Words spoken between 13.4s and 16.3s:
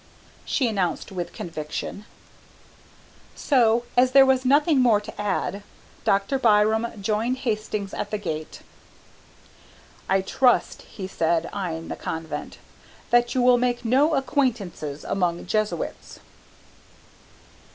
will make no acquaintances among Jesuits!"